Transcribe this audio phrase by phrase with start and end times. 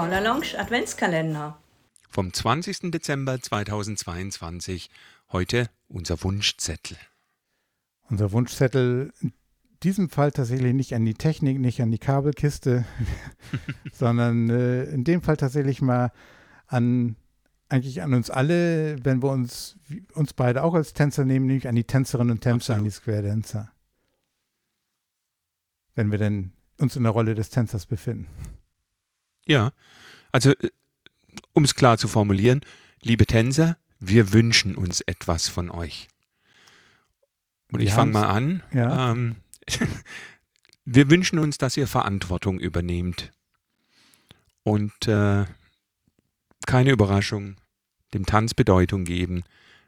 [0.00, 1.58] Caller Lounge Adventskalender.
[2.08, 2.90] Vom 20.
[2.90, 4.88] Dezember 2022.
[5.30, 6.96] Heute unser Wunschzettel.
[8.08, 9.34] Unser Wunschzettel in
[9.82, 12.86] diesem Fall tatsächlich nicht an die Technik, nicht an die Kabelkiste,
[13.92, 16.12] sondern äh, in dem Fall tatsächlich mal
[16.66, 17.16] an
[17.68, 19.76] eigentlich an uns alle, wenn wir uns
[20.14, 22.78] uns beide auch als Tänzer nehmen, nämlich an die Tänzerinnen und Tänzer, Absolut.
[22.78, 23.70] an die Square Dancer.
[25.94, 28.28] Wenn wir denn uns in der Rolle des Tänzers befinden.
[29.50, 29.72] Ja,
[30.30, 30.70] also äh,
[31.54, 32.60] um es klar zu formulieren,
[33.02, 36.06] liebe Tänzer, wir wünschen uns etwas von euch.
[37.72, 38.62] Und ich fange mal an.
[38.72, 39.10] Ja.
[39.10, 39.36] Ähm,
[40.84, 43.32] wir wünschen uns, dass ihr Verantwortung übernehmt
[44.62, 45.46] und äh,
[46.64, 47.56] keine Überraschung,
[48.14, 49.42] dem Tanz Bedeutung geben.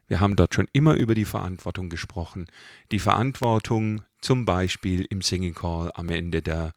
[0.09, 2.47] Wir haben dort schon immer über die Verantwortung gesprochen.
[2.91, 6.73] Die Verantwortung zum Beispiel im Singing Call am Ende der,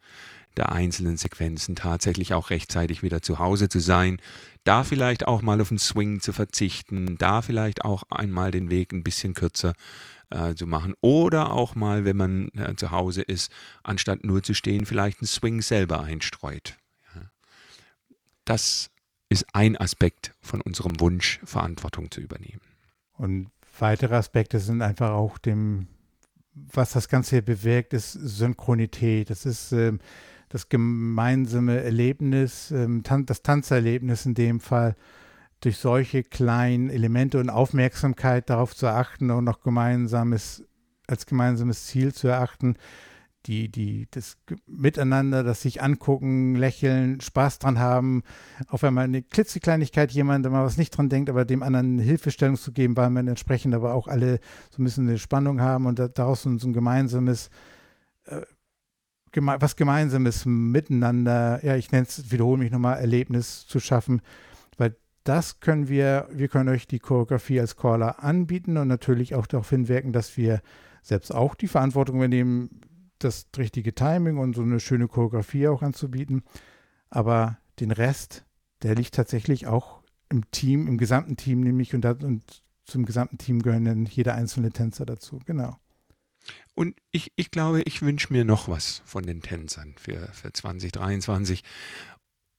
[0.56, 4.18] der einzelnen Sequenzen tatsächlich auch rechtzeitig wieder zu Hause zu sein,
[4.64, 8.92] da vielleicht auch mal auf den Swing zu verzichten, da vielleicht auch einmal den Weg
[8.92, 9.74] ein bisschen kürzer
[10.30, 14.54] äh, zu machen oder auch mal, wenn man äh, zu Hause ist, anstatt nur zu
[14.54, 16.76] stehen, vielleicht einen Swing selber einstreut.
[17.14, 17.22] Ja.
[18.44, 18.90] Das
[19.28, 22.60] ist ein Aspekt von unserem Wunsch, Verantwortung zu übernehmen.
[23.12, 25.88] Und weitere Aspekte sind einfach auch dem,
[26.54, 29.30] was das Ganze hier bewirkt, ist Synchronität.
[29.30, 30.00] Das ist ähm,
[30.48, 34.96] das gemeinsame Erlebnis, ähm, das Tanzerlebnis in dem Fall,
[35.60, 40.64] durch solche kleinen Elemente und Aufmerksamkeit darauf zu achten und noch gemeinsames,
[41.06, 42.76] als gemeinsames Ziel zu erachten,
[43.46, 44.36] die, die, das
[44.66, 48.22] Miteinander, das sich angucken, lächeln, Spaß dran haben,
[48.68, 52.72] auf einmal eine klitzekleinigkeit jemand, mal was nicht dran denkt, aber dem anderen Hilfestellung zu
[52.72, 56.42] geben, weil man entsprechend aber auch alle so ein bisschen eine Spannung haben und daraus
[56.42, 57.50] so ein gemeinsames,
[59.36, 64.22] geme was Gemeinsames miteinander, ja, ich nenne es, wiederhole mich nochmal, Erlebnis zu schaffen,
[64.78, 69.46] weil das können wir, wir können euch die Choreografie als Caller anbieten und natürlich auch
[69.46, 70.62] darauf hinwirken, dass wir
[71.02, 72.80] selbst auch die Verantwortung übernehmen,
[73.18, 76.42] das richtige Timing und so eine schöne Choreografie auch anzubieten.
[77.10, 78.46] Aber den Rest,
[78.82, 83.36] der liegt tatsächlich auch im Team, im gesamten Team nämlich und, das, und zum gesamten
[83.36, 85.40] Team gehören dann jeder einzelne Tänzer dazu.
[85.44, 85.76] Genau.
[86.74, 91.62] Und ich, ich glaube, ich wünsche mir noch was von den Tänzern für, für 2023.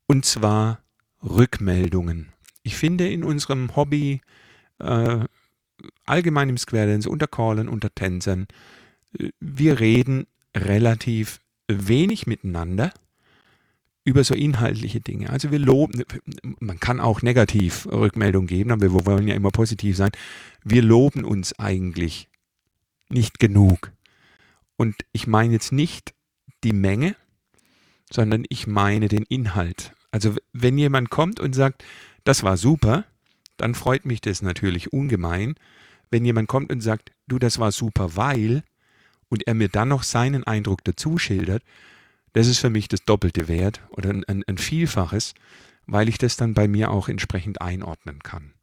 [0.07, 0.81] Und zwar
[1.23, 2.29] Rückmeldungen.
[2.63, 4.21] Ich finde in unserem Hobby,
[4.79, 5.19] äh,
[6.05, 8.47] allgemein im Square Dance, unter Callern, unter Tänzern,
[9.17, 12.91] äh, wir reden relativ wenig miteinander
[14.03, 15.29] über so inhaltliche Dinge.
[15.29, 16.03] Also wir loben,
[16.59, 20.11] man kann auch negativ Rückmeldung geben, aber wir wollen ja immer positiv sein.
[20.63, 22.29] Wir loben uns eigentlich
[23.09, 23.91] nicht genug.
[24.75, 26.13] Und ich meine jetzt nicht
[26.63, 27.15] die Menge,
[28.11, 29.93] sondern ich meine den Inhalt.
[30.11, 31.83] Also wenn jemand kommt und sagt,
[32.23, 33.05] das war super,
[33.57, 35.55] dann freut mich das natürlich ungemein.
[36.09, 38.63] Wenn jemand kommt und sagt, du, das war super, weil,
[39.29, 41.63] und er mir dann noch seinen Eindruck dazu schildert,
[42.33, 45.33] das ist für mich das doppelte Wert oder ein, ein, ein Vielfaches,
[45.85, 48.53] weil ich das dann bei mir auch entsprechend einordnen kann.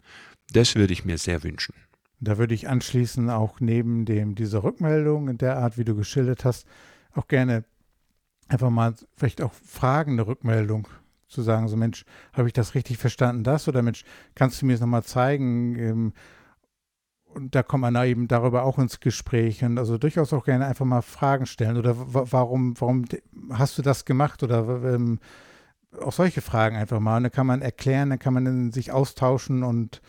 [0.52, 1.74] Das würde ich mir sehr wünschen.
[2.24, 6.44] Da würde ich anschließend auch neben dem, dieser Rückmeldung in der Art, wie du geschildert
[6.44, 6.66] hast,
[7.14, 7.64] auch gerne
[8.48, 10.88] einfach mal vielleicht auch fragende Rückmeldung
[11.28, 13.68] zu sagen, so Mensch, habe ich das richtig verstanden, das?
[13.68, 15.78] Oder Mensch, kannst du mir das nochmal zeigen?
[15.78, 16.12] Ähm,
[17.26, 20.84] und da kommt man eben darüber auch ins Gespräch und also durchaus auch gerne einfach
[20.84, 23.04] mal Fragen stellen oder warum, warum
[23.50, 25.18] hast du das gemacht oder ähm,
[26.00, 27.16] auch solche Fragen einfach mal.
[27.16, 30.00] Und dann kann man erklären, dann kann man sich austauschen und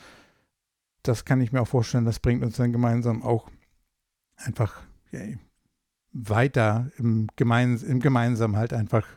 [1.07, 3.49] das kann ich mir auch vorstellen, das bringt uns dann gemeinsam auch
[4.35, 5.21] einfach ja,
[6.11, 9.07] weiter im, Gemeins im Gemeinsam halt einfach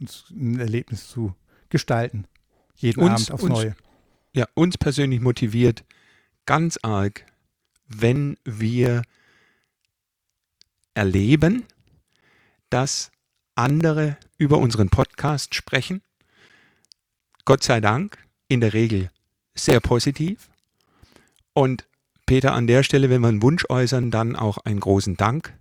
[0.00, 1.34] uns ein Erlebnis zu
[1.68, 2.26] gestalten.
[2.76, 3.76] Jeden uns, Abend aufs uns, Neue.
[4.34, 5.84] Ja, uns persönlich motiviert
[6.46, 7.26] ganz arg,
[7.86, 9.02] wenn wir
[10.94, 11.64] erleben,
[12.70, 13.10] dass
[13.54, 16.02] andere über unseren Podcast sprechen.
[17.44, 18.18] Gott sei Dank,
[18.48, 19.10] in der Regel
[19.54, 20.50] sehr positiv.
[21.60, 21.86] Und
[22.24, 25.52] Peter, an der Stelle, wenn wir einen Wunsch äußern, dann auch einen großen Dank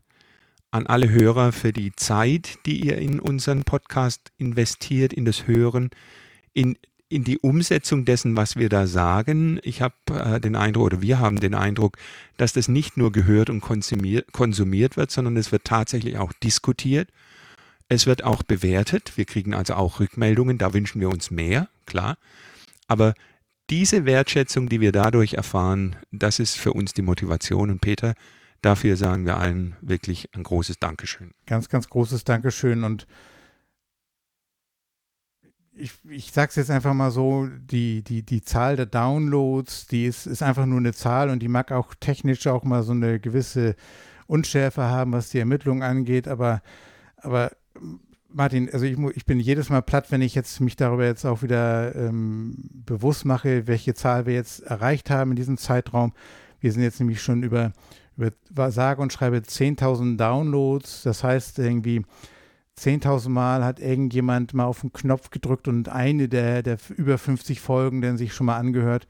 [0.71, 5.89] an alle Hörer für die Zeit, die ihr in unseren Podcast investiert, in das Hören,
[6.53, 6.77] in
[7.09, 9.59] in die Umsetzung dessen, was wir da sagen.
[9.63, 11.97] Ich habe äh, den Eindruck, oder wir haben den Eindruck,
[12.37, 17.09] dass das nicht nur gehört und konsumiert, konsumiert wird, sondern es wird tatsächlich auch diskutiert.
[17.89, 19.13] Es wird auch bewertet.
[19.17, 20.59] Wir kriegen also auch Rückmeldungen.
[20.59, 22.17] Da wünschen wir uns mehr, klar.
[22.87, 23.15] Aber
[23.69, 27.69] diese Wertschätzung, die wir dadurch erfahren, das ist für uns die Motivation.
[27.69, 28.13] Und Peter,
[28.61, 31.31] dafür sagen wir allen wirklich ein großes Dankeschön.
[31.45, 32.83] Ganz, ganz großes Dankeschön.
[32.83, 33.05] Und
[35.73, 40.05] ich, ich sage es jetzt einfach mal so, die, die, die Zahl der Downloads, die
[40.05, 43.19] ist, ist einfach nur eine Zahl und die mag auch technisch auch mal so eine
[43.19, 43.75] gewisse
[44.27, 46.61] Unschärfe haben, was die Ermittlung angeht, aber,
[47.17, 47.51] aber
[48.31, 51.41] Martin, also ich, ich bin jedes Mal platt, wenn ich jetzt mich darüber jetzt auch
[51.41, 52.55] wieder ähm,
[52.85, 56.13] bewusst mache, welche Zahl wir jetzt erreicht haben in diesem Zeitraum.
[56.59, 57.71] Wir sind jetzt nämlich schon über,
[58.17, 61.03] über sage und schreibe 10.000 Downloads.
[61.03, 62.03] Das heißt irgendwie
[62.77, 67.59] 10.000 Mal hat irgendjemand mal auf den Knopf gedrückt und eine der, der über 50
[67.59, 69.07] Folgen dann sich schon mal angehört.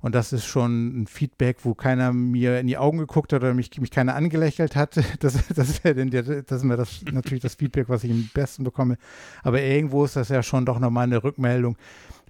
[0.00, 3.52] Und das ist schon ein Feedback, wo keiner mir in die Augen geguckt hat oder
[3.52, 4.98] mich, mich keiner angelächelt hat.
[5.20, 8.96] Das, das wäre das, wär das natürlich das Feedback, was ich am besten bekomme.
[9.42, 11.76] Aber irgendwo ist das ja schon doch nochmal eine Rückmeldung,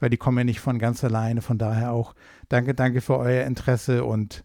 [0.01, 1.43] weil die kommen ja nicht von ganz alleine.
[1.43, 2.15] Von daher auch
[2.49, 4.45] danke, danke für euer Interesse und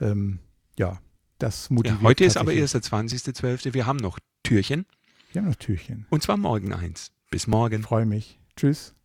[0.00, 0.40] ähm,
[0.78, 0.98] ja,
[1.38, 2.02] das motiviert.
[2.02, 3.74] Ja, heute ist aber erst der 20.12.
[3.74, 4.86] Wir haben noch Türchen.
[5.32, 6.06] Wir haben noch Türchen.
[6.10, 7.12] Und zwar morgen eins.
[7.30, 7.82] Bis morgen.
[7.82, 8.40] Freue mich.
[8.56, 8.95] Tschüss.